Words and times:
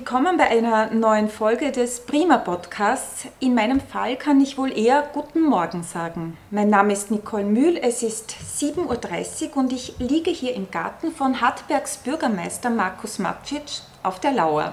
Willkommen 0.00 0.38
bei 0.38 0.48
einer 0.48 0.90
neuen 0.94 1.28
Folge 1.28 1.72
des 1.72 2.00
Prima 2.00 2.38
Podcasts. 2.38 3.26
In 3.38 3.54
meinem 3.54 3.80
Fall 3.80 4.16
kann 4.16 4.40
ich 4.40 4.56
wohl 4.56 4.72
eher 4.72 5.02
Guten 5.12 5.42
Morgen 5.42 5.82
sagen. 5.82 6.38
Mein 6.50 6.70
Name 6.70 6.94
ist 6.94 7.10
Nicole 7.10 7.44
Mühl, 7.44 7.76
es 7.76 8.02
ist 8.02 8.34
7.30 8.58 9.50
Uhr 9.50 9.56
und 9.58 9.74
ich 9.74 9.96
liege 9.98 10.30
hier 10.30 10.54
im 10.54 10.70
Garten 10.70 11.12
von 11.12 11.42
Hartbergs 11.42 11.98
Bürgermeister 11.98 12.70
Markus 12.70 13.18
Matschitsch 13.18 13.80
auf 14.02 14.18
der 14.20 14.32
Lauer. 14.32 14.72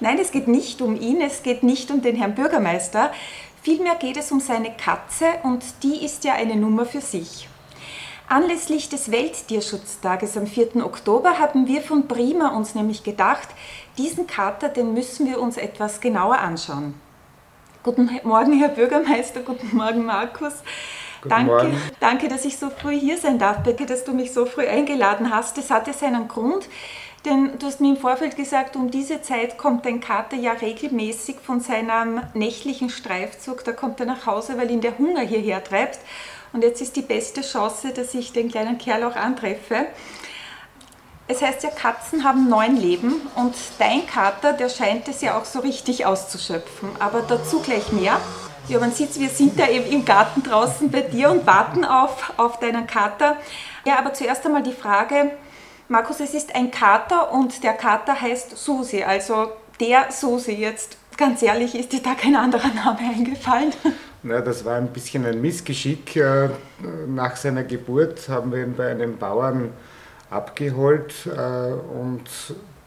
Nein, 0.00 0.18
es 0.20 0.32
geht 0.32 0.48
nicht 0.48 0.82
um 0.82 1.00
ihn, 1.00 1.22
es 1.22 1.42
geht 1.42 1.62
nicht 1.62 1.90
um 1.90 2.02
den 2.02 2.16
Herrn 2.16 2.34
Bürgermeister. 2.34 3.10
Vielmehr 3.62 3.94
geht 3.94 4.18
es 4.18 4.30
um 4.30 4.40
seine 4.40 4.72
Katze 4.76 5.24
und 5.44 5.64
die 5.82 6.04
ist 6.04 6.24
ja 6.24 6.34
eine 6.34 6.56
Nummer 6.56 6.84
für 6.84 7.00
sich. 7.00 7.48
Anlässlich 8.30 8.90
des 8.90 9.10
Welttierschutztages 9.10 10.36
am 10.36 10.46
4. 10.46 10.84
Oktober 10.84 11.38
haben 11.38 11.66
wir 11.66 11.80
von 11.80 12.08
Prima 12.08 12.48
uns 12.54 12.74
nämlich 12.74 13.02
gedacht, 13.02 13.48
diesen 13.96 14.26
Kater, 14.26 14.68
den 14.68 14.92
müssen 14.92 15.26
wir 15.26 15.40
uns 15.40 15.56
etwas 15.56 16.02
genauer 16.02 16.36
anschauen. 16.38 16.92
Guten 17.82 18.10
Morgen, 18.24 18.58
Herr 18.58 18.68
Bürgermeister, 18.68 19.40
guten 19.40 19.74
Morgen, 19.74 20.04
Markus. 20.04 20.52
Guten 21.22 21.30
danke, 21.30 21.50
Morgen. 21.50 21.82
danke, 22.00 22.28
dass 22.28 22.44
ich 22.44 22.58
so 22.58 22.68
früh 22.68 23.00
hier 23.00 23.16
sein 23.16 23.38
darf. 23.38 23.62
Danke, 23.62 23.86
dass 23.86 24.04
du 24.04 24.12
mich 24.12 24.34
so 24.34 24.44
früh 24.44 24.66
eingeladen 24.66 25.34
hast. 25.34 25.56
Das 25.56 25.70
hatte 25.70 25.94
seinen 25.94 26.28
Grund, 26.28 26.68
denn 27.24 27.58
du 27.58 27.64
hast 27.64 27.80
mir 27.80 27.94
im 27.94 27.96
Vorfeld 27.96 28.36
gesagt, 28.36 28.76
um 28.76 28.90
diese 28.90 29.22
Zeit 29.22 29.56
kommt 29.56 29.86
dein 29.86 30.00
Kater 30.00 30.36
ja 30.36 30.52
regelmäßig 30.52 31.36
von 31.42 31.60
seinem 31.60 32.20
nächtlichen 32.34 32.90
Streifzug. 32.90 33.64
Da 33.64 33.72
kommt 33.72 34.00
er 34.00 34.06
nach 34.06 34.26
Hause, 34.26 34.58
weil 34.58 34.70
ihn 34.70 34.82
der 34.82 34.98
Hunger 34.98 35.22
hierher 35.22 35.64
treibt. 35.64 35.98
Und 36.52 36.62
jetzt 36.62 36.80
ist 36.80 36.96
die 36.96 37.02
beste 37.02 37.42
Chance, 37.42 37.92
dass 37.92 38.14
ich 38.14 38.32
den 38.32 38.50
kleinen 38.50 38.78
Kerl 38.78 39.04
auch 39.04 39.16
antreffe. 39.16 39.86
Es 41.30 41.42
heißt 41.42 41.62
ja, 41.62 41.70
Katzen 41.70 42.24
haben 42.24 42.48
neun 42.48 42.76
Leben 42.76 43.20
und 43.36 43.54
dein 43.78 44.06
Kater, 44.06 44.54
der 44.54 44.70
scheint 44.70 45.08
es 45.08 45.20
ja 45.20 45.38
auch 45.38 45.44
so 45.44 45.60
richtig 45.60 46.06
auszuschöpfen. 46.06 46.88
Aber 47.00 47.20
dazu 47.20 47.60
gleich 47.60 47.92
mehr. 47.92 48.18
Ja, 48.68 48.80
man 48.80 48.92
sieht, 48.92 49.18
wir 49.18 49.28
sind 49.28 49.58
da 49.58 49.68
eben 49.68 49.90
im 49.90 50.04
Garten 50.04 50.42
draußen 50.42 50.90
bei 50.90 51.02
dir 51.02 51.30
und 51.30 51.46
warten 51.46 51.84
auf, 51.84 52.32
auf 52.38 52.58
deinen 52.58 52.86
Kater. 52.86 53.36
Ja, 53.84 53.98
aber 53.98 54.14
zuerst 54.14 54.44
einmal 54.46 54.62
die 54.62 54.72
Frage, 54.72 55.32
Markus, 55.88 56.20
es 56.20 56.34
ist 56.34 56.54
ein 56.54 56.70
Kater 56.70 57.32
und 57.32 57.62
der 57.62 57.72
Kater 57.72 58.20
heißt 58.20 58.56
Susi, 58.56 59.02
also 59.02 59.52
der 59.80 60.10
Susi. 60.10 60.52
Jetzt 60.52 60.98
ganz 61.16 61.42
ehrlich, 61.42 61.74
ist 61.74 61.92
dir 61.92 62.02
da 62.02 62.14
kein 62.14 62.36
anderer 62.36 62.68
Name 62.68 63.00
eingefallen? 63.00 63.72
Na, 64.22 64.40
das 64.40 64.64
war 64.64 64.76
ein 64.76 64.88
bisschen 64.88 65.24
ein 65.26 65.40
Missgeschick. 65.40 66.16
Äh, 66.16 66.48
Nach 67.06 67.36
seiner 67.36 67.62
Geburt 67.62 68.28
haben 68.28 68.50
wir 68.52 68.64
ihn 68.64 68.74
bei 68.74 68.90
einem 68.90 69.16
Bauern 69.16 69.70
abgeholt 70.28 71.14
äh, 71.26 71.72
und 71.72 72.24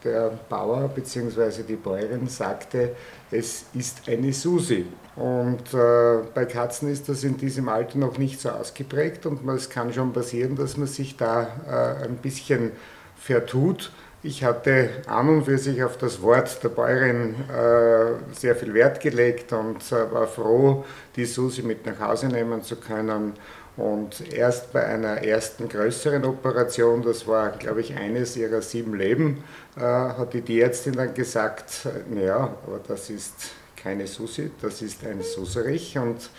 der 0.03 0.31
Bauer 0.49 0.89
bzw. 0.89 1.63
die 1.63 1.75
Bäuerin 1.75 2.27
sagte, 2.27 2.95
es 3.29 3.65
ist 3.73 4.09
eine 4.09 4.33
Susi. 4.33 4.85
Und 5.15 5.73
äh, 5.73 6.17
bei 6.33 6.45
Katzen 6.45 6.91
ist 6.91 7.07
das 7.07 7.23
in 7.23 7.37
diesem 7.37 7.69
Alter 7.69 7.97
noch 7.97 8.17
nicht 8.17 8.41
so 8.41 8.49
ausgeprägt 8.49 9.25
und 9.25 9.47
es 9.49 9.69
kann 9.69 9.93
schon 9.93 10.11
passieren, 10.11 10.55
dass 10.55 10.75
man 10.77 10.87
sich 10.87 11.17
da 11.17 11.47
äh, 11.67 12.05
ein 12.05 12.17
bisschen 12.17 12.71
vertut. 13.15 13.91
Ich 14.23 14.43
hatte 14.43 14.89
an 15.07 15.29
und 15.29 15.45
für 15.45 15.57
sich 15.57 15.83
auf 15.83 15.97
das 15.97 16.21
Wort 16.21 16.63
der 16.63 16.69
Bäuerin 16.69 17.33
äh, 17.49 18.35
sehr 18.35 18.55
viel 18.55 18.71
Wert 18.75 18.99
gelegt 18.99 19.51
und 19.51 19.91
äh, 19.91 20.11
war 20.11 20.27
froh, 20.27 20.85
die 21.15 21.25
Susi 21.25 21.63
mit 21.63 21.87
nach 21.87 21.99
Hause 21.99 22.27
nehmen 22.27 22.61
zu 22.61 22.75
können. 22.75 23.33
Und 23.77 24.31
erst 24.31 24.73
bei 24.73 24.85
einer 24.85 25.23
ersten 25.23 25.67
größeren 25.67 26.23
Operation, 26.23 27.01
das 27.01 27.25
war, 27.25 27.49
glaube 27.49 27.81
ich, 27.81 27.95
eines 27.95 28.37
ihrer 28.37 28.61
sieben 28.61 28.93
Leben, 28.93 29.43
äh, 29.75 29.81
hat 29.81 30.35
die 30.35 30.41
Tierärztin 30.41 30.93
dann 30.93 31.15
gesagt, 31.15 31.87
naja, 32.07 32.55
aber 32.67 32.79
das 32.87 33.09
ist 33.09 33.33
keine 33.75 34.05
Susi, 34.05 34.51
das 34.61 34.83
ist 34.83 35.03
ein 35.03 35.23
Suserich 35.23 35.97
und 35.97 36.29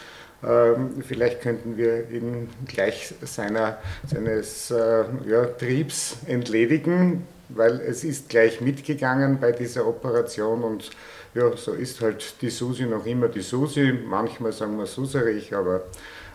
ähm, 0.44 1.02
vielleicht 1.02 1.40
könnten 1.40 1.76
wir 1.76 2.08
ihn 2.10 2.48
gleich 2.66 3.12
seiner, 3.22 3.78
seines 4.06 4.70
äh, 4.70 5.04
ja, 5.26 5.46
Triebs 5.46 6.18
entledigen 6.26 7.26
weil 7.54 7.80
es 7.80 8.04
ist 8.04 8.28
gleich 8.28 8.60
mitgegangen 8.60 9.38
bei 9.40 9.52
dieser 9.52 9.86
Operation 9.86 10.62
und 10.62 10.90
ja, 11.34 11.56
so 11.56 11.72
ist 11.72 12.00
halt 12.00 12.34
die 12.42 12.50
Susi 12.50 12.84
noch 12.84 13.06
immer 13.06 13.28
die 13.28 13.40
Susi. 13.40 13.92
Manchmal 13.92 14.52
sagen 14.52 14.76
wir 14.76 14.86
Suserich, 14.86 15.54
aber 15.54 15.84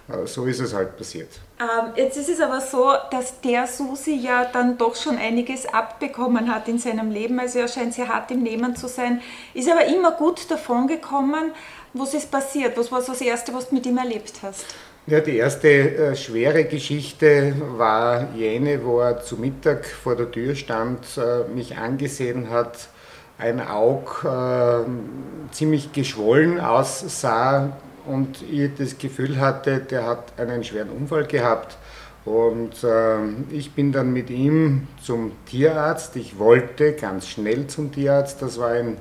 äh, 0.10 0.26
so 0.26 0.46
ist 0.46 0.60
es 0.60 0.74
halt 0.74 0.98
passiert. 0.98 1.30
Ähm, 1.60 1.92
jetzt 1.96 2.18
ist 2.18 2.30
es 2.30 2.40
aber 2.40 2.62
so, 2.62 2.94
dass 3.12 3.40
der 3.42 3.68
Susi 3.68 4.16
ja 4.16 4.46
dann 4.46 4.78
doch 4.78 4.96
schon 4.96 5.18
einiges 5.18 5.66
abbekommen 5.66 6.54
hat 6.54 6.68
in 6.68 6.80
seinem 6.80 7.12
Leben. 7.12 7.40
Also 7.40 7.60
er 7.60 7.68
scheint 7.68 7.94
sehr 7.94 8.08
hart 8.08 8.32
im 8.32 8.42
Nehmen 8.42 8.76
zu 8.76 8.88
sein, 8.88 9.22
ist 9.54 9.70
aber 9.70 9.86
immer 9.86 10.12
gut 10.12 10.50
davon 10.50 10.88
gekommen. 10.88 11.52
Was 11.94 12.14
ist 12.14 12.32
passiert? 12.32 12.78
Was 12.78 12.92
war 12.92 13.02
so 13.02 13.12
das 13.12 13.22
Erste, 13.22 13.54
was 13.54 13.70
du 13.70 13.76
mit 13.76 13.86
ihm 13.86 13.98
erlebt 13.98 14.34
hast? 14.42 14.66
Ja, 15.10 15.22
die 15.22 15.38
erste 15.38 15.70
äh, 15.70 16.16
schwere 16.18 16.66
Geschichte 16.66 17.56
war 17.78 18.28
jene, 18.36 18.84
wo 18.84 19.00
er 19.00 19.22
zu 19.22 19.38
Mittag 19.38 19.86
vor 19.86 20.18
der 20.18 20.30
Tür 20.30 20.54
stand, 20.54 21.00
äh, 21.18 21.48
mich 21.50 21.78
angesehen 21.78 22.50
hat, 22.50 22.90
ein 23.38 23.66
Auge 23.66 24.86
äh, 24.86 25.54
ziemlich 25.54 25.94
geschwollen 25.94 26.60
aussah 26.60 27.78
und 28.06 28.42
ich 28.52 28.72
das 28.78 28.98
Gefühl 28.98 29.40
hatte, 29.40 29.80
der 29.80 30.06
hat 30.06 30.38
einen 30.38 30.66
schweren 30.66 30.90
Unfall 30.90 31.26
gehabt. 31.26 31.78
Und 32.26 32.84
äh, 32.84 33.56
ich 33.56 33.72
bin 33.72 33.94
dann 33.94 34.12
mit 34.12 34.30
ihm 34.30 34.90
zum 35.02 35.32
Tierarzt. 35.46 36.18
Ich 36.18 36.38
wollte 36.38 36.92
ganz 36.92 37.30
schnell 37.30 37.68
zum 37.68 37.94
Tierarzt. 37.94 38.42
Das 38.42 38.60
war 38.60 38.72
ein 38.72 38.98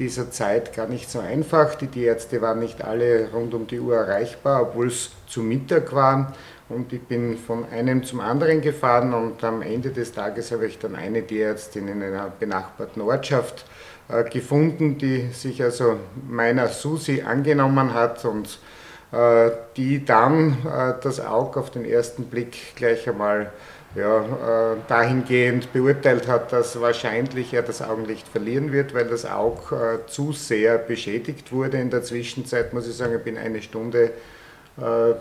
dieser 0.00 0.30
Zeit 0.30 0.74
gar 0.74 0.88
nicht 0.88 1.08
so 1.10 1.20
einfach. 1.20 1.76
Die 1.76 1.86
Tierärzte 1.86 2.40
waren 2.40 2.58
nicht 2.58 2.82
alle 2.82 3.30
rund 3.32 3.54
um 3.54 3.66
die 3.66 3.78
Uhr 3.78 3.96
erreichbar, 3.96 4.62
obwohl 4.62 4.88
es 4.88 5.10
zu 5.28 5.42
Mittag 5.42 5.94
war. 5.94 6.32
Und 6.68 6.92
ich 6.92 7.02
bin 7.02 7.36
von 7.36 7.68
einem 7.68 8.02
zum 8.02 8.20
anderen 8.20 8.62
gefahren 8.62 9.12
und 9.12 9.44
am 9.44 9.60
Ende 9.60 9.90
des 9.90 10.12
Tages 10.12 10.50
habe 10.52 10.66
ich 10.66 10.78
dann 10.78 10.96
eine 10.96 11.24
Tierärztin 11.24 11.88
in 11.88 12.02
einer 12.02 12.32
benachbarten 12.38 13.02
Ortschaft 13.02 13.64
äh, 14.08 14.24
gefunden, 14.24 14.96
die 14.96 15.28
sich 15.32 15.62
also 15.62 15.98
meiner 16.28 16.68
Susi 16.68 17.22
angenommen 17.22 17.92
hat 17.92 18.24
und 18.24 18.58
äh, 19.12 19.50
die 19.76 20.04
dann 20.04 20.58
äh, 20.64 20.94
das 21.02 21.20
Auge 21.20 21.60
auf 21.60 21.70
den 21.70 21.84
ersten 21.84 22.24
Blick 22.24 22.76
gleich 22.76 23.08
einmal 23.08 23.52
ja, 23.94 24.72
äh, 24.72 24.76
dahingehend 24.86 25.72
beurteilt 25.72 26.28
hat, 26.28 26.52
dass 26.52 26.80
wahrscheinlich 26.80 27.52
er 27.52 27.62
das 27.62 27.82
Augenlicht 27.82 28.28
verlieren 28.28 28.72
wird, 28.72 28.94
weil 28.94 29.06
das 29.06 29.26
Auge 29.26 30.02
äh, 30.04 30.06
zu 30.08 30.32
sehr 30.32 30.78
beschädigt 30.78 31.52
wurde. 31.52 31.78
In 31.78 31.90
der 31.90 32.02
Zwischenzeit 32.02 32.72
muss 32.72 32.86
ich 32.86 32.94
sagen, 32.94 33.16
ich 33.16 33.24
bin 33.24 33.36
eine 33.36 33.60
Stunde 33.62 34.12
äh, 34.76 35.14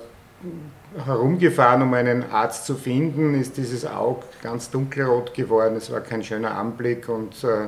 herumgefahren, 1.04 1.82
um 1.82 1.94
einen 1.94 2.32
Arzt 2.32 2.66
zu 2.66 2.76
finden, 2.76 3.40
ist 3.40 3.58
dieses 3.58 3.86
Auge 3.86 4.24
ganz 4.42 4.70
dunkelrot 4.70 5.34
geworden. 5.34 5.76
Es 5.76 5.92
war 5.92 6.02
kein 6.02 6.24
schöner 6.24 6.56
Anblick 6.56 7.10
und 7.10 7.44
äh, 7.44 7.68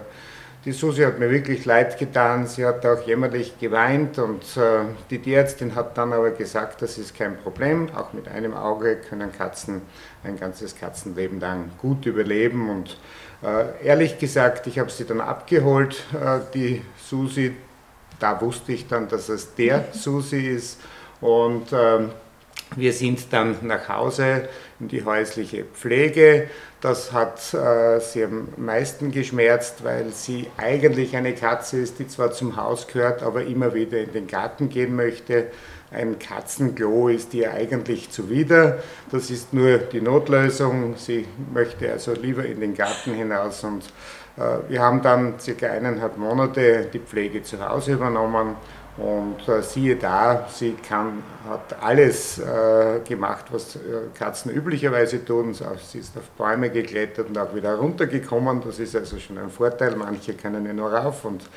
die 0.65 0.73
Susi 0.73 1.01
hat 1.01 1.17
mir 1.17 1.31
wirklich 1.31 1.65
leid 1.65 1.97
getan. 1.97 2.45
Sie 2.45 2.65
hat 2.65 2.85
auch 2.85 3.05
jämmerlich 3.07 3.57
geweint 3.59 4.19
und 4.19 4.43
äh, 4.57 4.83
die 5.09 5.19
Tierärztin 5.19 5.73
hat 5.73 5.97
dann 5.97 6.13
aber 6.13 6.31
gesagt, 6.31 6.83
das 6.83 6.99
ist 6.99 7.15
kein 7.15 7.37
Problem. 7.37 7.89
Auch 7.95 8.13
mit 8.13 8.27
einem 8.27 8.53
Auge 8.53 8.97
können 8.97 9.31
Katzen 9.31 9.81
ein 10.23 10.39
ganzes 10.39 10.75
Katzenleben 10.75 11.39
lang 11.39 11.71
gut 11.79 12.05
überleben. 12.05 12.69
Und 12.69 12.97
äh, 13.43 13.85
ehrlich 13.85 14.19
gesagt, 14.19 14.67
ich 14.67 14.77
habe 14.77 14.91
sie 14.91 15.05
dann 15.05 15.19
abgeholt, 15.19 16.03
äh, 16.13 16.39
die 16.53 16.83
Susi. 16.97 17.55
Da 18.19 18.39
wusste 18.39 18.73
ich 18.73 18.87
dann, 18.87 19.07
dass 19.07 19.29
es 19.29 19.55
der 19.55 19.85
Susi 19.93 20.45
ist. 20.45 20.79
Und 21.21 21.73
ähm, 21.73 22.11
wir 22.75 22.93
sind 22.93 23.33
dann 23.33 23.57
nach 23.61 23.89
Hause 23.89 24.47
in 24.79 24.87
die 24.87 25.03
häusliche 25.03 25.65
Pflege. 25.65 26.49
Das 26.79 27.11
hat 27.11 27.53
äh, 27.53 27.99
sie 27.99 28.23
am 28.23 28.47
meisten 28.57 29.11
geschmerzt, 29.11 29.83
weil 29.83 30.09
sie 30.11 30.47
eigentlich 30.57 31.15
eine 31.15 31.33
Katze 31.33 31.79
ist, 31.79 31.99
die 31.99 32.07
zwar 32.07 32.31
zum 32.31 32.55
Haus 32.55 32.87
gehört, 32.87 33.23
aber 33.23 33.43
immer 33.43 33.73
wieder 33.73 33.99
in 33.99 34.13
den 34.13 34.27
Garten 34.27 34.69
gehen 34.69 34.95
möchte. 34.95 35.47
Ein 35.91 36.17
Katzenklo 36.19 37.09
ist 37.09 37.33
ihr 37.33 37.51
eigentlich 37.53 38.09
zuwider. 38.09 38.81
Das 39.11 39.29
ist 39.29 39.53
nur 39.53 39.77
die 39.77 39.99
Notlösung. 39.99 40.95
Sie 40.95 41.27
möchte 41.53 41.91
also 41.91 42.13
lieber 42.13 42.45
in 42.45 42.61
den 42.61 42.73
Garten 42.73 43.13
hinaus. 43.13 43.65
Und 43.65 43.83
wir 44.35 44.81
haben 44.81 45.01
dann 45.01 45.39
circa 45.39 45.67
eineinhalb 45.67 46.17
Monate 46.17 46.87
die 46.91 46.99
Pflege 46.99 47.43
zu 47.43 47.59
Hause 47.67 47.93
übernommen 47.93 48.55
und 48.97 49.47
äh, 49.47 49.61
siehe 49.61 49.95
da, 49.95 50.47
sie 50.49 50.73
kann, 50.73 51.23
hat 51.49 51.81
alles 51.81 52.39
äh, 52.39 52.99
gemacht, 53.07 53.45
was 53.49 53.77
äh, 53.77 53.79
Katzen 54.13 54.51
üblicherweise 54.51 55.23
tun. 55.23 55.53
Sie 55.53 55.99
ist 55.99 56.17
auf 56.17 56.29
Bäume 56.31 56.69
geklettert 56.69 57.29
und 57.29 57.37
auch 57.37 57.55
wieder 57.55 57.75
runtergekommen. 57.75 58.61
Das 58.61 58.79
ist 58.79 58.95
also 58.95 59.17
schon 59.17 59.37
ein 59.37 59.49
Vorteil. 59.49 59.95
Manche 59.95 60.33
können 60.33 60.65
ja 60.65 60.73
nur 60.73 60.93
rauf 60.93 61.23
und 61.23 61.49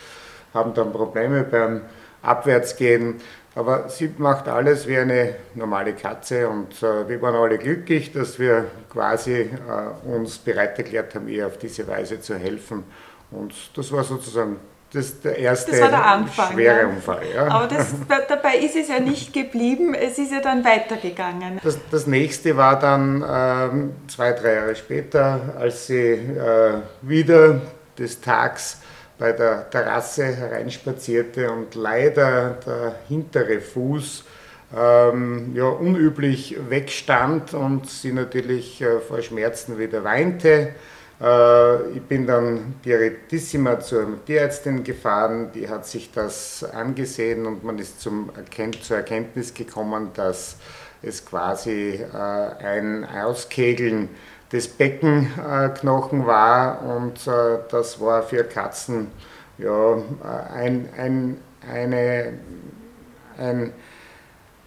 haben 0.55 0.75
dann 0.75 0.93
Probleme 0.93 1.43
beim 1.43 1.83
Abwärtsgehen. 2.23 3.17
Aber 3.57 3.89
sie 3.89 4.13
macht 4.19 4.49
alles 4.49 4.89
wie 4.89 4.99
eine 4.99 5.37
normale 5.55 5.93
Katze 5.93 6.49
und 6.49 6.83
äh, 6.83 7.09
wir 7.09 7.23
waren 7.23 7.37
alle 7.37 7.57
glücklich, 7.59 8.13
dass 8.13 8.39
wir 8.39 8.67
quasi 8.91 9.33
äh, 9.43 10.09
uns 10.09 10.39
bereit 10.39 10.77
erklärt 10.79 11.15
haben, 11.15 11.29
ihr 11.29 11.47
auf 11.47 11.57
diese 11.59 11.87
Weise 11.87 12.21
zu 12.21 12.37
helfen. 12.37 12.83
Und 13.31 13.55
das 13.77 13.93
war 13.93 14.03
sozusagen 14.03 14.57
das 14.93 15.21
der 15.21 15.39
erste 15.39 15.73
das 15.73 15.81
war 15.81 15.89
der 15.89 16.07
Anfang, 16.07 16.53
schwere 16.53 16.83
ja. 16.83 16.87
Unfall. 16.87 17.23
Ja. 17.35 17.49
Aber 17.49 17.67
das, 17.67 17.95
dabei 18.29 18.57
ist 18.59 18.77
es 18.77 18.89
ja 18.89 19.01
nicht 19.01 19.33
geblieben, 19.33 19.95
es 19.95 20.19
ist 20.19 20.33
ja 20.33 20.41
dann 20.41 20.65
weitergegangen. 20.65 21.61
Das, 21.63 21.79
das 21.91 22.07
nächste 22.07 22.57
war 22.57 22.79
dann 22.79 23.25
ähm, 23.29 23.93
zwei, 24.09 24.33
drei 24.33 24.55
Jahre 24.55 24.77
später, 24.77 25.41
als 25.59 25.89
sie 25.89 26.13
äh, 26.13 26.81
wieder 27.03 27.61
des 27.99 28.21
Tags 28.21 28.81
bei 29.19 29.33
der 29.33 29.69
Terrasse 29.71 30.25
hereinspazierte 30.25 31.51
und 31.51 31.75
leider 31.75 32.59
der 32.67 32.95
hintere 33.09 33.61
Fuß 33.61 34.25
ähm, 34.77 35.53
ja, 35.55 35.65
unüblich 35.65 36.57
wegstand 36.69 37.55
und 37.55 37.89
sie 37.89 38.13
natürlich 38.13 38.81
äh, 38.81 39.01
vor 39.01 39.23
Schmerzen 39.23 39.79
wieder 39.79 40.03
weinte. 40.03 40.75
Äh, 41.21 41.91
ich 41.91 42.03
bin 42.03 42.27
dann 42.27 42.75
direttissima 42.85 43.79
zur 43.79 44.25
Tierärztin 44.25 44.83
gefahren, 44.83 45.51
die 45.55 45.69
hat 45.69 45.87
sich 45.87 46.11
das 46.11 46.65
angesehen 46.65 47.47
und 47.47 47.63
man 47.63 47.79
ist 47.79 48.01
zum 48.01 48.31
Erkennt, 48.37 48.83
zur 48.83 48.97
Erkenntnis 48.97 49.55
gekommen, 49.55 50.11
dass 50.15 50.57
es 51.03 51.25
quasi 51.25 52.01
äh, 52.01 52.17
ein 52.17 53.05
Auskegeln 53.05 54.09
des 54.53 54.69
Beckenknochen 54.69 56.27
war 56.27 56.83
und 56.83 57.27
äh, 57.27 57.59
das 57.71 58.01
war 58.01 58.23
für 58.23 58.45
Katzen 58.45 59.09
ja, 59.59 60.03
ein, 60.53 60.89
ein, 60.97 61.37
eine, 61.71 62.33
ein, 63.39 63.73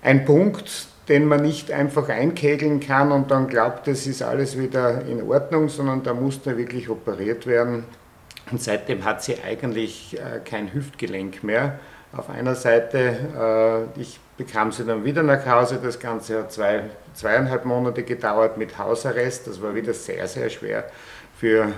ein 0.01 0.25
Punkt, 0.25 0.87
den 1.09 1.25
man 1.25 1.41
nicht 1.41 1.71
einfach 1.71 2.09
einkegeln 2.09 2.79
kann 2.79 3.11
und 3.11 3.31
dann 3.31 3.47
glaubt, 3.47 3.87
es 3.87 4.07
ist 4.07 4.21
alles 4.21 4.57
wieder 4.57 5.05
in 5.05 5.23
Ordnung, 5.29 5.69
sondern 5.69 6.03
da 6.03 6.13
musste 6.13 6.57
wirklich 6.57 6.89
operiert 6.89 7.47
werden. 7.47 7.85
Und 8.51 8.61
seitdem 8.61 9.03
hat 9.03 9.23
sie 9.23 9.37
eigentlich 9.41 10.17
äh, 10.17 10.39
kein 10.39 10.73
Hüftgelenk 10.73 11.43
mehr. 11.43 11.79
Auf 12.15 12.29
einer 12.29 12.55
Seite, 12.55 13.87
äh, 13.97 13.99
ich 14.01 14.19
bekam 14.37 14.71
sie 14.71 14.85
dann 14.85 15.03
wieder 15.03 15.23
nach 15.23 15.45
Hause, 15.45 15.79
das 15.83 15.99
Ganze 15.99 16.39
hat 16.39 16.51
zwei, 16.51 16.83
zweieinhalb 17.13 17.65
Monate 17.65 18.03
gedauert 18.03 18.57
mit 18.57 18.77
Hausarrest, 18.77 19.47
das 19.47 19.61
war 19.61 19.75
wieder 19.75 19.93
sehr, 19.93 20.27
sehr 20.27 20.49
schwer 20.49 20.85
für 21.39 21.63
äh, 21.65 21.69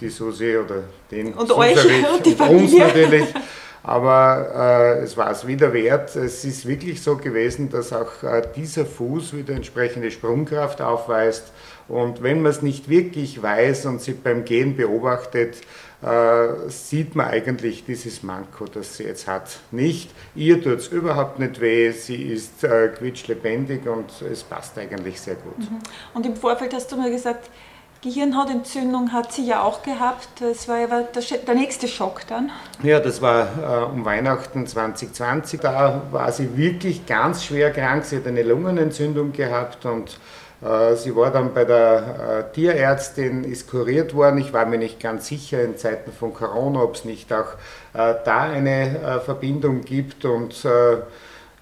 die 0.00 0.08
Susi 0.08 0.56
oder 0.56 0.82
den 1.10 1.32
und 1.32 1.50
euch 1.52 1.76
und 2.14 2.26
die 2.26 2.34
Familie. 2.34 2.62
uns 2.64 2.76
natürlich. 2.76 3.34
Aber 3.82 4.98
äh, 4.98 5.02
es 5.02 5.16
war 5.16 5.30
es 5.30 5.46
wieder 5.46 5.72
wert. 5.72 6.14
Es 6.16 6.44
ist 6.44 6.66
wirklich 6.66 7.02
so 7.02 7.16
gewesen, 7.16 7.70
dass 7.70 7.92
auch 7.92 8.22
äh, 8.22 8.42
dieser 8.56 8.84
Fuß 8.84 9.34
wieder 9.34 9.54
entsprechende 9.54 10.10
Sprungkraft 10.10 10.82
aufweist. 10.82 11.52
Und 11.88 12.22
wenn 12.22 12.42
man 12.42 12.50
es 12.50 12.60
nicht 12.60 12.88
wirklich 12.88 13.42
weiß 13.42 13.86
und 13.86 14.02
sie 14.02 14.12
beim 14.12 14.44
Gehen 14.44 14.76
beobachtet, 14.76 15.56
äh, 16.02 16.68
sieht 16.68 17.16
man 17.16 17.26
eigentlich 17.26 17.84
dieses 17.84 18.22
Manko, 18.22 18.66
das 18.66 18.96
sie 18.96 19.04
jetzt 19.04 19.26
hat, 19.26 19.58
nicht. 19.72 20.10
Ihr 20.36 20.62
tut 20.62 20.78
es 20.78 20.88
überhaupt 20.88 21.38
nicht 21.38 21.60
weh, 21.60 21.90
sie 21.90 22.22
ist 22.22 22.62
äh, 22.62 22.88
quietschlebendig 22.88 23.88
und 23.88 24.10
es 24.22 24.44
passt 24.44 24.78
eigentlich 24.78 25.20
sehr 25.20 25.34
gut. 25.34 25.58
Mhm. 25.58 25.78
Und 26.14 26.26
im 26.26 26.36
Vorfeld 26.36 26.72
hast 26.72 26.92
du 26.92 26.96
mir 26.96 27.10
gesagt, 27.10 27.50
Gehirnhautentzündung 28.00 29.12
hat 29.12 29.32
sie 29.32 29.44
ja 29.44 29.62
auch 29.62 29.82
gehabt. 29.82 30.28
Das 30.38 30.68
war 30.68 30.78
ja 30.78 30.86
der, 30.86 31.54
nächste 31.54 31.88
Schock 31.88 32.20
dann. 32.28 32.50
Ja, 32.82 33.00
das 33.00 33.20
war 33.20 33.48
äh, 33.58 33.92
um 33.92 34.04
Weihnachten 34.04 34.68
2020. 34.68 35.60
Da 35.60 36.02
war 36.12 36.30
sie 36.30 36.56
wirklich 36.56 37.06
ganz 37.06 37.44
schwer 37.44 37.72
krank. 37.72 38.04
Sie 38.04 38.16
hat 38.16 38.26
eine 38.28 38.44
Lungenentzündung 38.44 39.32
gehabt 39.32 39.84
und 39.84 40.20
äh, 40.62 40.94
sie 40.94 41.14
war 41.16 41.32
dann 41.32 41.52
bei 41.52 41.64
der 41.64 42.46
äh, 42.50 42.54
Tierärztin, 42.54 43.42
ist 43.42 43.68
kuriert 43.68 44.14
worden. 44.14 44.38
Ich 44.38 44.52
war 44.52 44.64
mir 44.66 44.78
nicht 44.78 45.00
ganz 45.00 45.26
sicher 45.26 45.64
in 45.64 45.76
Zeiten 45.76 46.12
von 46.12 46.32
Corona, 46.32 46.82
ob 46.82 46.94
es 46.94 47.04
nicht 47.04 47.32
auch 47.32 47.54
äh, 47.94 48.14
da 48.24 48.42
eine 48.42 48.96
äh, 48.96 49.20
Verbindung 49.20 49.80
gibt. 49.80 50.24
Und 50.24 50.64
äh, 50.64 50.98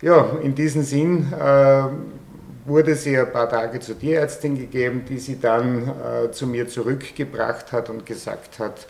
ja, 0.03 0.27
in 0.43 0.55
diesem 0.55 0.83
Sinn 0.83 1.33
wurde 2.67 2.97
sie 2.97 3.17
ein 3.17 3.31
paar 3.31 3.49
Tage 3.49 3.81
zur 3.81 3.99
Tierärztin 3.99 4.57
gegeben, 4.57 5.05
die 5.09 5.19
sie 5.19 5.41
dann 5.41 5.89
äh, 5.89 6.31
zu 6.33 6.47
mir 6.47 6.69
zurückgebracht 6.69 7.73
hat 7.73 7.89
und 7.91 8.05
gesagt 8.05 8.59
hat, 8.59 8.87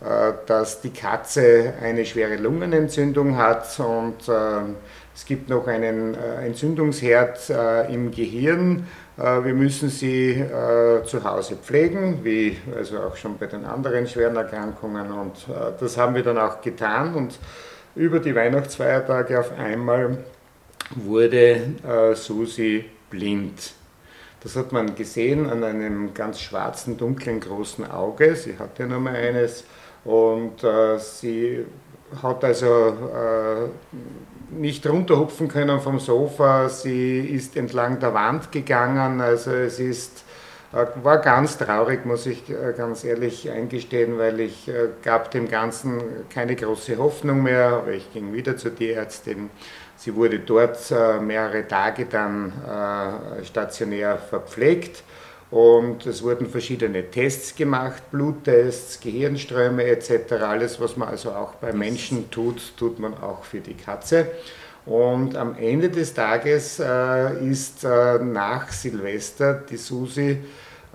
äh, 0.00 0.32
dass 0.46 0.80
die 0.80 0.90
Katze 0.90 1.74
eine 1.82 2.04
schwere 2.04 2.36
Lungenentzündung 2.36 3.36
hat 3.36 3.78
und 3.80 4.28
äh, 4.28 4.72
es 5.14 5.24
gibt 5.24 5.48
noch 5.48 5.66
einen 5.66 6.14
äh, 6.14 6.46
Entzündungsherd 6.46 7.50
äh, 7.50 7.92
im 7.92 8.10
Gehirn. 8.10 8.86
Wir 9.18 9.54
müssen 9.54 9.88
sie 9.88 10.44
zu 11.06 11.24
Hause 11.24 11.56
pflegen, 11.56 12.22
wie 12.22 12.58
also 12.76 12.98
auch 12.98 13.16
schon 13.16 13.38
bei 13.38 13.46
den 13.46 13.64
anderen 13.64 14.06
schweren 14.06 14.36
Erkrankungen. 14.36 15.10
Und 15.10 15.32
das 15.80 15.96
haben 15.96 16.14
wir 16.14 16.22
dann 16.22 16.36
auch 16.36 16.60
getan. 16.60 17.14
Und 17.14 17.38
über 17.94 18.20
die 18.20 18.34
Weihnachtsfeiertage 18.34 19.40
auf 19.40 19.58
einmal 19.58 20.18
wurde 20.94 21.62
Susi 22.12 22.84
blind. 23.10 23.74
Das 24.40 24.54
hat 24.56 24.72
man 24.72 24.94
gesehen 24.94 25.48
an 25.48 25.64
einem 25.64 26.14
ganz 26.14 26.40
schwarzen, 26.40 26.96
dunklen, 26.96 27.40
großen 27.40 27.90
Auge. 27.90 28.36
Sie 28.36 28.58
hatte 28.58 28.84
ja 28.84 28.88
nur 28.88 29.00
mal 29.00 29.16
eines 29.16 29.64
und 30.04 30.62
äh, 30.62 30.98
sie 30.98 31.64
hat 32.22 32.44
also 32.44 32.66
äh, 32.66 33.68
nicht 34.50 34.86
runterhupfen 34.86 35.48
können 35.48 35.80
vom 35.80 35.98
Sofa. 35.98 36.68
Sie 36.68 37.18
ist 37.20 37.56
entlang 37.56 37.98
der 37.98 38.14
Wand 38.14 38.52
gegangen. 38.52 39.20
Also 39.20 39.50
es 39.52 39.80
ist 39.80 40.24
war 40.72 41.18
ganz 41.18 41.58
traurig, 41.58 42.04
muss 42.04 42.26
ich 42.26 42.50
äh, 42.50 42.74
ganz 42.76 43.04
ehrlich 43.04 43.50
eingestehen, 43.50 44.18
weil 44.18 44.40
ich 44.40 44.68
äh, 44.68 44.88
gab 45.02 45.30
dem 45.30 45.48
Ganzen 45.48 46.00
keine 46.28 46.56
große 46.56 46.98
Hoffnung 46.98 47.42
mehr, 47.42 47.68
aber 47.68 47.92
ich 47.92 48.12
ging 48.12 48.32
wieder 48.32 48.56
zur 48.56 48.74
Tierärztin 48.74 49.50
Sie 49.96 50.14
wurde 50.14 50.40
dort 50.40 50.90
äh, 50.90 51.18
mehrere 51.20 51.66
Tage 51.66 52.06
dann 52.06 52.52
äh, 52.52 53.44
stationär 53.44 54.18
verpflegt 54.18 55.02
und 55.50 56.04
es 56.06 56.22
wurden 56.22 56.48
verschiedene 56.48 57.10
Tests 57.10 57.54
gemacht, 57.54 58.02
Bluttests, 58.10 59.00
Gehirnströme 59.00 59.84
etc. 59.84 60.32
Alles, 60.32 60.80
was 60.80 60.96
man 60.96 61.08
also 61.08 61.30
auch 61.30 61.54
bei 61.54 61.72
Menschen 61.72 62.30
tut, 62.30 62.76
tut 62.76 62.98
man 62.98 63.14
auch 63.14 63.44
für 63.44 63.60
die 63.60 63.74
Katze. 63.74 64.26
Und 64.86 65.36
am 65.36 65.56
Ende 65.58 65.90
des 65.90 66.14
Tages 66.14 66.78
äh, 66.78 67.44
ist 67.44 67.82
nach 67.82 68.70
Silvester 68.70 69.54
die 69.68 69.76
Susi 69.76 70.38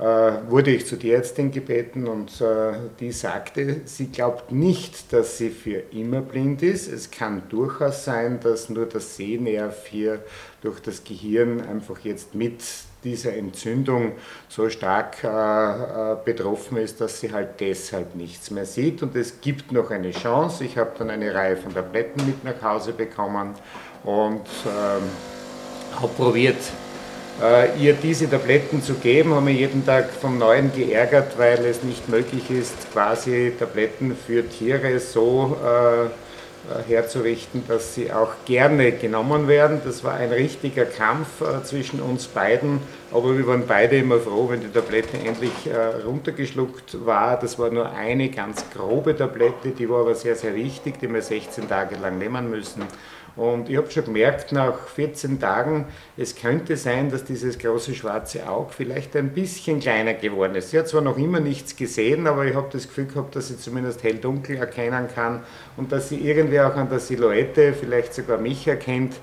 äh, 0.01 0.50
wurde 0.50 0.72
ich 0.72 0.88
zu 0.88 0.96
der 0.96 1.18
Ärztin 1.18 1.51
gebeten 1.51 2.08
und 2.08 2.42
äh, 2.42 2.74
die 3.00 3.12
sagte, 3.12 3.82
sie 3.86 4.08
glaubt 4.08 4.51
nicht, 4.51 5.13
dass 5.13 5.38
sie 5.38 5.51
für 5.51 5.84
immer 5.92 6.22
blind 6.22 6.63
ist. 6.63 6.92
Es 6.92 7.12
kann 7.12 7.44
durchaus 7.50 8.06
sein, 8.06 8.39
dass 8.39 8.70
nur 8.70 8.88
das 8.88 9.16
Sehnerv 9.16 9.86
hier 9.86 10.24
durch 10.62 10.80
das 10.80 11.04
Gehirn 11.04 11.62
einfach 11.62 12.00
jetzt 12.00 12.34
mit 12.34 12.63
dieser 13.03 13.36
Entzündung 13.36 14.13
so 14.50 14.70
stark 14.70 15.24
äh, 15.24 16.15
betroffen 16.24 16.77
ist, 16.77 17.01
dass 17.01 17.20
sie 17.20 17.31
halt 17.31 17.60
deshalb 17.60 18.15
nichts 18.15 18.51
mehr 18.51 18.65
sieht. 18.65 19.01
Und 19.03 19.15
es 19.15 19.41
gibt 19.41 19.72
noch 19.72 19.91
eine 19.91 20.12
Chance. 20.12 20.63
Ich 20.63 20.77
habe 20.77 20.91
dann 20.98 21.10
eine 21.10 21.34
Reihe 21.34 21.58
von 21.58 21.74
Tabletten 21.74 22.25
mit 22.25 22.43
nach 22.43 22.62
Hause 22.62 22.93
bekommen 22.93 23.55
und 24.03 24.46
ähm, 24.65 25.03
habe 26.00 26.13
probiert, 26.15 26.58
äh, 27.41 27.77
ihr 27.81 27.93
diese 27.93 28.29
Tabletten 28.29 28.81
zu 28.84 28.96
geben, 28.96 29.34
haben 29.34 29.48
wir 29.48 29.53
jeden 29.53 29.86
Tag 29.86 30.10
vom 30.12 30.38
Neuen 30.38 30.72
geärgert, 30.74 31.38
weil 31.38 31.65
es 31.65 31.84
nicht 31.84 32.08
möglich 32.10 32.50
ist, 32.51 32.91
quasi 32.91 33.53
Tabletten 33.58 34.15
für 34.15 34.48
Tiere 34.48 35.00
so 35.00 35.58
äh, 35.63 36.05
äh, 36.05 36.10
herzurichten, 36.88 37.63
dass 37.68 37.96
sie 37.96 38.12
auch 38.12 38.34
gerne 38.46 38.91
genommen 38.91 39.48
werden. 39.48 39.82
Das 39.84 40.03
war 40.03 40.13
ein 40.13 40.32
richtiger 40.32 40.86
Kampf 40.86 41.41
äh, 41.41 41.63
zwischen 41.63 42.01
uns 42.01 42.27
beiden, 42.27 42.80
aber 43.12 43.38
wir 43.38 43.48
waren 43.48 43.65
beide 43.68 43.98
immer 43.98 44.20
froh, 44.20 44.50
wenn 44.50 44.62
die 44.62 44.70
Tablette 44.70 45.18
endlich 45.18 45.51
äh, 45.68 46.03
runtergeschluckt 46.06 47.06
war. 47.06 47.39
Das 47.39 47.58
war 47.60 47.70
nur 47.70 47.91
eine 47.91 48.30
ganz 48.30 48.65
grobe 48.74 49.15
Tablette, 49.15 49.70
die 49.70 49.89
war 49.89 50.01
aber 50.01 50.15
sehr, 50.15 50.36
sehr 50.36 50.56
wichtig, 50.56 51.00
die 51.00 51.12
wir 51.12 51.22
16 51.22 51.68
Tage 51.68 51.96
lang 51.96 52.18
nehmen 52.18 52.50
müssen. 52.50 52.84
Und 53.36 53.70
ich 53.70 53.78
habe 53.78 53.90
schon 53.90 54.06
gemerkt, 54.06 54.52
nach 54.52 54.88
14 54.88 55.40
Tagen, 55.40 55.86
es 56.18 56.36
könnte 56.36 56.76
sein, 56.76 57.10
dass 57.10 57.24
dieses 57.24 57.58
große 57.58 57.96
schwarze 57.96 58.48
Auge 58.48 58.72
vielleicht 58.76 59.16
ein 59.16 59.30
bisschen 59.30 59.80
kleiner 59.80 60.14
geworden 60.14 60.56
ist. 60.56 60.72
Sie 60.72 60.80
hat 60.80 60.90
zwar 60.90 61.02
noch 61.02 61.18
immer 61.18 61.40
nichts 61.40 61.76
gesehen, 61.76 62.28
aber 62.28 62.46
ich 62.46 62.56
habe 62.56 62.68
das 62.72 62.88
Gefühl 62.88 63.06
gehabt, 63.06 63.36
dass 63.36 63.48
sie 63.48 63.58
zumindest 63.58 64.04
hell-dunkel 64.04 64.58
erkennen 64.58 65.08
kann 65.14 65.44
und 65.78 65.92
dass 65.92 66.10
sie 66.10 66.20
irgendwie 66.20 66.60
auch 66.60 66.76
an 66.76 66.90
der 66.90 67.00
Silhouette 67.00 67.74
vielleicht 67.74 68.14
sogar 68.14 68.38
mich 68.38 68.68
erkennt. 68.68 69.16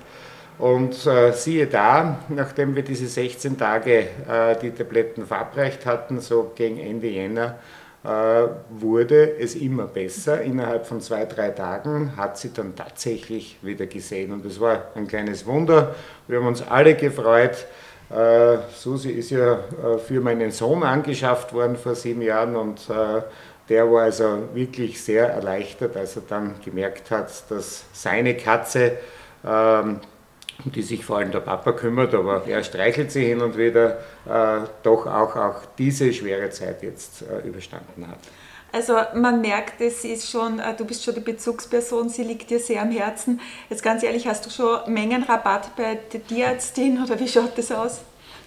Und 0.57 1.05
äh, 1.05 1.31
siehe 1.31 1.67
da, 1.67 2.19
nachdem 2.27 2.75
wir 2.75 2.83
diese 2.83 3.07
16 3.07 3.57
Tage 3.57 4.07
äh, 4.27 4.57
die 4.61 4.71
Tabletten 4.71 5.25
verabreicht 5.25 5.85
hatten, 5.85 6.19
so 6.19 6.51
gegen 6.53 6.79
Ende 6.79 7.07
Jänner, 7.07 7.59
wurde 8.01 9.37
es 9.39 9.55
immer 9.55 9.87
besser. 9.87 10.41
Innerhalb 10.41 10.87
von 10.87 11.01
zwei, 11.01 11.25
drei 11.25 11.49
Tagen 11.49 12.15
hat 12.15 12.37
sie 12.37 12.53
dann 12.53 12.75
tatsächlich 12.75 13.57
wieder 13.61 13.87
gesehen 13.87 14.31
und 14.31 14.45
es 14.45 14.59
war 14.59 14.83
ein 14.95 15.07
kleines 15.07 15.45
Wunder. 15.45 15.95
Wir 16.27 16.39
haben 16.39 16.47
uns 16.47 16.61
alle 16.61 16.95
gefreut. 16.95 17.67
Äh, 18.09 18.57
Susi 18.73 19.11
ist 19.11 19.31
ja 19.31 19.53
äh, 19.53 19.97
für 19.99 20.21
meinen 20.21 20.49
Sohn 20.51 20.81
angeschafft 20.83 21.53
worden 21.53 21.75
vor 21.75 21.93
sieben 21.93 22.21
Jahren 22.21 22.55
und 22.55 22.89
der 23.69 23.91
war 23.91 24.03
also 24.03 24.49
wirklich 24.53 25.03
sehr 25.03 25.29
erleichtert, 25.29 25.95
als 25.95 26.15
er 26.15 26.23
dann 26.27 26.55
gemerkt 26.65 27.11
hat, 27.11 27.29
dass 27.51 27.85
seine 27.93 28.35
Katze, 28.35 28.93
ähm, 30.65 30.71
die 30.71 30.81
sich 30.81 31.05
vor 31.05 31.17
allem 31.17 31.31
der 31.31 31.39
Papa 31.39 31.71
kümmert, 31.71 32.13
aber 32.13 32.45
er 32.47 32.63
streichelt 32.63 33.11
sie 33.11 33.25
hin 33.25 33.41
und 33.41 33.57
wieder, 33.57 33.99
äh, 34.25 34.67
doch 34.83 35.05
auch, 35.05 35.35
auch 35.35 35.65
diese 35.77 36.13
schwere 36.13 36.49
Zeit 36.49 36.83
jetzt 36.83 37.23
äh, 37.23 37.47
überstanden 37.47 38.07
hat. 38.07 38.19
Also 38.71 38.95
man 39.15 39.41
merkt, 39.41 39.81
es 39.81 40.03
ist 40.03 40.29
schon, 40.29 40.59
äh, 40.59 40.75
du 40.75 40.85
bist 40.85 41.03
schon 41.03 41.15
die 41.15 41.21
Bezugsperson, 41.21 42.09
sie 42.09 42.23
liegt 42.23 42.49
dir 42.49 42.59
sehr 42.59 42.81
am 42.81 42.91
Herzen. 42.91 43.41
Jetzt 43.69 43.81
ganz 43.81 44.03
ehrlich, 44.03 44.27
hast 44.27 44.45
du 44.45 44.49
schon 44.49 44.93
Mengenrabatt 44.93 45.75
bei 45.75 45.99
der 46.13 46.25
Tierärztin 46.25 47.01
oder 47.03 47.19
wie 47.19 47.27
schaut 47.27 47.57
das 47.57 47.71
aus? 47.71 48.01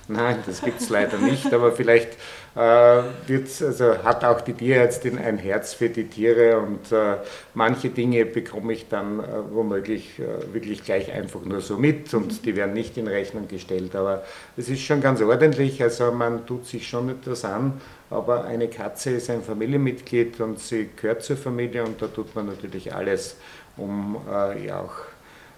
Nein, 0.09 0.39
das 0.47 0.63
gibt 0.63 0.81
es 0.81 0.89
leider 0.89 1.17
nicht, 1.19 1.53
aber 1.55 1.73
vielleicht 1.73 2.17
äh, 2.55 2.59
also 2.59 3.99
hat 4.03 4.25
auch 4.25 4.41
die 4.41 4.53
Tierärztin 4.53 5.17
ein 5.17 5.39
Herz 5.39 5.75
für 5.75 5.89
die 5.89 6.09
Tiere 6.09 6.59
und 6.59 6.91
äh, 6.91 7.17
manche 7.55 7.89
Dinge 7.89 8.27
bekomme 8.27 8.73
ich 8.73 8.89
dann 8.89 9.21
äh, 9.21 9.25
womöglich 9.51 10.19
äh, 10.19 10.53
wirklich 10.53 10.85
gleich 10.85 11.13
einfach 11.13 11.43
nur 11.43 11.61
so 11.61 11.79
mit 11.79 12.13
und 12.15 12.45
die 12.45 12.57
werden 12.57 12.75
nicht 12.75 12.97
in 12.97 13.07
Rechnung 13.07 13.47
gestellt. 13.47 13.95
Aber 13.95 14.25
es 14.57 14.69
ist 14.69 14.83
schon 14.83 15.01
ganz 15.01 15.23
ordentlich, 15.23 15.83
also 15.83 16.11
man 16.11 16.47
tut 16.47 16.67
sich 16.67 16.89
schon 16.89 17.09
etwas 17.09 17.45
an, 17.45 17.81
aber 18.11 18.45
eine 18.45 18.69
Katze 18.69 19.13
ist 19.13 19.31
ein 19.31 19.43
Familienmitglied 19.43 20.41
und 20.41 20.59
sie 20.59 20.91
gehört 21.01 21.23
zur 21.23 21.37
Familie 21.37 21.85
und 21.85 22.03
da 22.03 22.09
tut 22.09 22.35
man 22.35 22.47
natürlich 22.47 22.93
alles, 22.93 23.37
um 23.77 24.21
äh, 24.31 24.67
ja 24.67 24.81
auch 24.81 25.12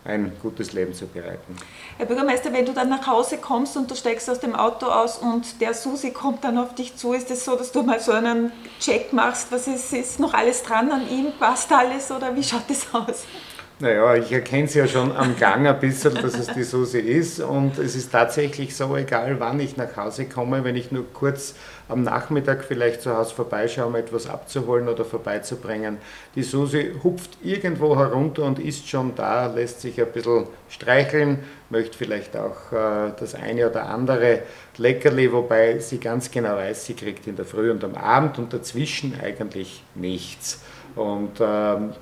ein 0.05 0.33
gutes 0.43 0.73
Leben 0.73 0.93
zu 0.93 1.07
bereiten. 1.07 1.57
Herr 1.97 2.07
Bürgermeister, 2.07 2.53
wenn 2.53 2.67
du 2.67 2.73
dann 2.73 2.91
nach 2.91 3.07
Hause 3.07 3.39
kommst 3.39 3.77
und 3.77 3.91
du 3.91 3.95
steigst 3.95 4.29
aus 4.29 4.39
dem 4.39 4.55
Auto 4.55 4.87
aus 4.87 5.19
und 5.19 5.61
der 5.61 5.73
Susi 5.73 6.11
kommt 6.11 6.45
dann 6.45 6.59
auf 6.59 6.75
dich 6.75 6.97
zu, 6.97 7.15
ist 7.15 7.31
es 7.31 7.39
das 7.39 7.45
so, 7.47 7.57
dass 7.57 7.73
du 7.73 7.83
mal 7.83 8.01
so 8.01 8.13
einen 8.13 8.53
Check 8.81 9.13
machst, 9.13 9.51
was 9.51 9.67
ist, 9.67 9.93
ist 9.93 10.21
noch 10.21 10.35
alles 10.35 10.63
dran 10.63 10.91
an 10.91 11.09
ihm, 11.09 11.33
passt 11.39 11.73
alles 11.73 12.11
oder 12.11 12.37
wie 12.37 12.43
schaut 12.43 12.65
das 12.69 12.87
aus? 12.93 13.25
Naja, 13.81 14.15
ich 14.15 14.31
erkenne 14.31 14.69
sie 14.69 14.79
ja 14.79 14.87
schon 14.87 15.11
am 15.11 15.37
Gang 15.37 15.67
ein 15.67 15.81
bisschen, 15.81 16.15
dass 16.15 16.39
es 16.39 16.47
die 16.47 16.63
Susi 16.63 17.01
ist. 17.01 17.41
Und 17.41 17.77
es 17.77 17.97
ist 17.97 18.13
tatsächlich 18.13 18.77
so, 18.77 18.97
egal 18.97 19.41
wann 19.41 19.59
ich 19.59 19.77
nach 19.77 19.97
Hause 19.97 20.27
komme, 20.27 20.63
wenn 20.63 20.77
ich 20.77 20.93
nur 20.93 21.05
kurz 21.13 21.57
am 21.89 22.05
Nachmittag 22.05 22.63
vielleicht 22.63 23.03
zu 23.03 23.17
Hause 23.17 23.35
vorbeischaue, 23.35 23.87
um 23.87 23.97
etwas 23.97 24.29
abzuholen 24.29 24.89
oder 24.89 25.05
vorbeizubringen. 25.05 25.99
Die 26.37 26.45
Susi 26.45 26.93
hupft 27.03 27.37
irgendwo 27.43 27.97
herunter 27.97 28.45
und 28.45 28.61
ist 28.61 28.89
schon 28.89 29.17
da, 29.17 29.47
lässt 29.47 29.81
sich 29.81 30.01
ein 30.01 30.13
bisschen 30.13 30.47
streicheln, 30.69 31.41
möchte 31.69 31.99
vielleicht 31.99 32.37
auch 32.37 32.71
äh, 32.73 33.13
das 33.19 33.35
eine 33.35 33.69
oder 33.69 33.89
andere 33.89 34.43
Leckerli, 34.77 35.33
wobei 35.33 35.81
sie 35.81 35.99
ganz 35.99 36.31
genau 36.31 36.55
weiß, 36.55 36.87
sie 36.87 36.95
kriegt 36.95 37.27
in 37.27 37.35
der 37.35 37.45
Früh 37.45 37.73
und 37.73 37.83
am 37.83 37.97
Abend 37.97 38.39
und 38.39 38.53
dazwischen 38.53 39.19
eigentlich 39.21 39.83
nichts. 39.97 40.63
Und 40.95 41.41
ähm, 41.41 41.95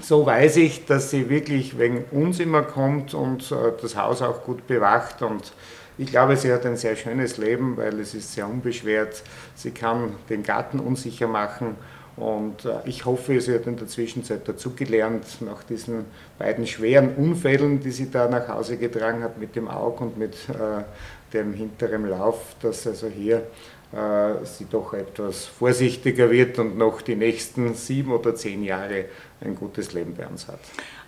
so 0.00 0.24
weiß 0.24 0.56
ich, 0.56 0.86
dass 0.86 1.10
sie 1.10 1.28
wirklich 1.28 1.78
wegen 1.78 2.04
uns 2.10 2.40
immer 2.40 2.62
kommt 2.62 3.14
und 3.14 3.50
äh, 3.50 3.72
das 3.80 3.96
Haus 3.96 4.22
auch 4.22 4.44
gut 4.44 4.66
bewacht 4.66 5.22
und 5.22 5.52
ich 6.00 6.10
glaube, 6.10 6.36
sie 6.36 6.52
hat 6.52 6.64
ein 6.64 6.76
sehr 6.76 6.94
schönes 6.94 7.38
Leben, 7.38 7.76
weil 7.76 7.98
es 7.98 8.14
ist 8.14 8.32
sehr 8.32 8.48
unbeschwert. 8.48 9.24
Sie 9.56 9.72
kann 9.72 10.14
den 10.30 10.44
Garten 10.44 10.78
unsicher 10.78 11.26
machen 11.26 11.74
und 12.14 12.64
äh, 12.64 12.78
ich 12.84 13.04
hoffe, 13.04 13.40
sie 13.40 13.54
hat 13.54 13.66
in 13.66 13.76
der 13.76 13.88
Zwischenzeit 13.88 14.46
dazugelernt, 14.48 15.24
nach 15.40 15.64
diesen 15.64 16.04
beiden 16.38 16.66
schweren 16.66 17.14
Unfällen, 17.16 17.80
die 17.80 17.90
sie 17.90 18.10
da 18.10 18.28
nach 18.28 18.48
Hause 18.48 18.76
getragen 18.76 19.24
hat 19.24 19.38
mit 19.38 19.56
dem 19.56 19.68
Auge 19.68 20.04
und 20.04 20.18
mit 20.18 20.34
äh, 20.48 20.84
dem 21.32 21.52
hinteren 21.52 22.08
Lauf, 22.08 22.54
dass 22.60 22.86
also 22.86 23.08
hier 23.08 23.42
sie 24.44 24.66
doch 24.70 24.92
etwas 24.92 25.46
vorsichtiger 25.46 26.30
wird 26.30 26.58
und 26.58 26.76
noch 26.76 27.00
die 27.00 27.16
nächsten 27.16 27.74
sieben 27.74 28.12
oder 28.12 28.34
zehn 28.34 28.62
Jahre 28.62 29.06
ein 29.40 29.54
gutes 29.54 29.94
Leben 29.94 30.14
bei 30.14 30.26
uns 30.26 30.46
hat. 30.46 30.60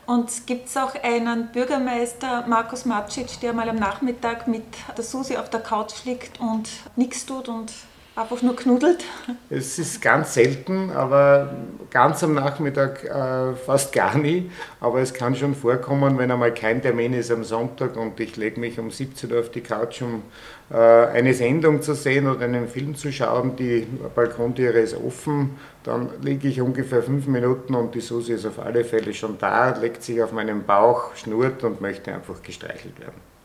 Und 0.07 0.47
gibt 0.47 0.67
es 0.67 0.77
auch 0.77 0.95
einen 1.03 1.53
Bürgermeister, 1.53 2.45
Markus 2.49 2.85
Macic, 2.85 3.39
der 3.43 3.53
mal 3.53 3.69
am 3.69 3.77
Nachmittag 3.77 4.49
mit 4.49 4.65
der 4.97 5.05
Susi 5.05 5.37
auf 5.37 5.51
der 5.51 5.61
Couch 5.61 6.05
liegt 6.05 6.41
und 6.41 6.69
nichts 6.97 7.27
tut 7.27 7.49
und 7.49 7.73
einfach 8.21 8.43
nur 8.43 8.55
knuddelt? 8.55 9.05
Es 9.49 9.79
ist 9.79 10.03
ganz 10.03 10.35
selten, 10.35 10.91
aber 10.91 11.55
ganz 11.91 12.23
am 12.23 12.35
Nachmittag 12.35 13.05
äh, 13.05 13.55
fast 13.55 13.93
gar 13.93 14.17
nie. 14.17 14.51
Aber 14.81 15.01
es 15.01 15.15
kann 15.15 15.35
schon 15.35 15.55
vorkommen, 15.55 16.19
wenn 16.19 16.31
einmal 16.31 16.53
kein 16.53 16.83
Termin 16.83 17.15
ist 17.15 17.31
am 17.31 17.45
Sonntag 17.45 17.97
und 17.97 18.19
ich 18.21 18.37
lege 18.37 18.61
mich 18.61 18.79
um 18.79 18.91
17 18.91 19.33
Uhr 19.33 19.41
auf 19.41 19.51
die 19.51 19.63
Couch, 19.63 20.03
um 20.03 20.23
äh, 20.71 20.77
eine 20.77 21.35
Sendung 21.35 21.83
zu 21.83 21.95
sehen 21.95 22.29
oder 22.29 22.45
einen 22.45 22.69
Film 22.69 22.95
zu 22.95 23.11
schauen, 23.11 23.57
die 23.57 23.87
Balkontüre 24.15 24.79
ist 24.79 24.95
offen, 24.95 25.59
dann 25.83 26.11
liege 26.23 26.49
ich 26.49 26.61
ungefähr 26.61 27.03
fünf 27.03 27.27
Minuten 27.27 27.75
und 27.75 27.95
die 27.95 28.01
Susi 28.01 28.35
ist 28.35 28.47
auf 28.47 28.59
alle 28.59 28.85
Fälle 28.85 29.15
schon 29.15 29.39
da, 29.39 29.71
legt 29.71 30.03
sich 30.03 30.23
auf 30.23 30.33
meinen 30.33 30.65
Bauch, 30.65 31.15
schnurrt 31.17 31.65
und 31.65 31.81
möchte 31.81 32.13
einfach 32.13 32.43
gestreichelt 32.43 33.01
werden. 33.01 33.40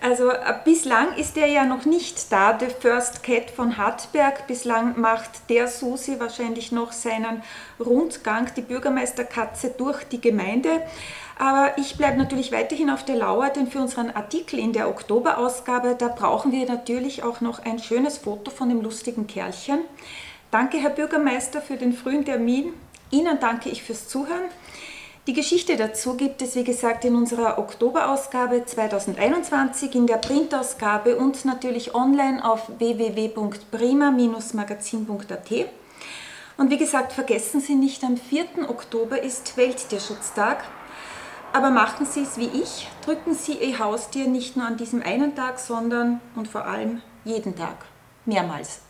Also 0.00 0.30
äh, 0.30 0.54
bislang 0.64 1.16
ist 1.16 1.36
er 1.36 1.46
ja 1.46 1.64
noch 1.64 1.84
nicht 1.84 2.30
da, 2.30 2.52
der 2.52 2.70
First 2.70 3.22
Cat 3.22 3.50
von 3.50 3.76
Hartberg. 3.76 4.46
Bislang 4.46 5.00
macht 5.00 5.48
der 5.48 5.68
Susi 5.68 6.20
wahrscheinlich 6.20 6.70
noch 6.70 6.92
seinen 6.92 7.42
Rundgang, 7.80 8.48
die 8.56 8.62
Bürgermeisterkatze 8.62 9.74
durch 9.76 10.04
die 10.04 10.20
Gemeinde. 10.20 10.82
Aber 11.38 11.76
ich 11.76 11.96
bleibe 11.96 12.18
natürlich 12.18 12.52
weiterhin 12.52 12.90
auf 12.90 13.04
der 13.04 13.16
Lauer, 13.16 13.48
denn 13.48 13.66
für 13.66 13.80
unseren 13.80 14.10
Artikel 14.10 14.58
in 14.58 14.72
der 14.72 14.88
Oktoberausgabe, 14.88 15.96
da 15.98 16.08
brauchen 16.08 16.52
wir 16.52 16.66
natürlich 16.66 17.22
auch 17.22 17.40
noch 17.40 17.58
ein 17.58 17.78
schönes 17.78 18.18
Foto 18.18 18.50
von 18.50 18.68
dem 18.68 18.80
lustigen 18.80 19.26
Kerlchen. 19.26 19.80
Danke, 20.50 20.78
Herr 20.78 20.90
Bürgermeister, 20.90 21.60
für 21.60 21.76
den 21.76 21.92
frühen 21.92 22.24
Termin. 22.24 22.72
Ihnen 23.10 23.38
danke 23.40 23.68
ich 23.68 23.82
fürs 23.82 24.08
Zuhören. 24.08 24.44
Die 25.26 25.32
Geschichte 25.32 25.76
dazu 25.76 26.14
gibt 26.14 26.40
es, 26.40 26.54
wie 26.54 26.62
gesagt, 26.62 27.04
in 27.04 27.16
unserer 27.16 27.58
Oktoberausgabe 27.58 28.64
2021, 28.64 29.96
in 29.96 30.06
der 30.06 30.18
Printausgabe 30.18 31.16
und 31.16 31.44
natürlich 31.44 31.96
online 31.96 32.48
auf 32.48 32.70
www.prima-magazin.at. 32.78 35.50
Und 36.56 36.70
wie 36.70 36.78
gesagt, 36.78 37.12
vergessen 37.12 37.60
Sie 37.60 37.74
nicht, 37.74 38.04
am 38.04 38.16
4. 38.16 38.70
Oktober 38.70 39.20
ist 39.20 39.56
Welttierschutztag. 39.56 40.62
Aber 41.52 41.70
machen 41.70 42.06
Sie 42.06 42.22
es 42.22 42.38
wie 42.38 42.50
ich, 42.62 42.86
drücken 43.04 43.34
Sie 43.34 43.54
Ihr 43.54 43.80
Haustier 43.80 44.28
nicht 44.28 44.56
nur 44.56 44.66
an 44.66 44.76
diesem 44.76 45.02
einen 45.02 45.34
Tag, 45.34 45.58
sondern 45.58 46.20
und 46.36 46.46
vor 46.46 46.66
allem 46.66 47.02
jeden 47.24 47.56
Tag, 47.56 47.78
mehrmals. 48.26 48.85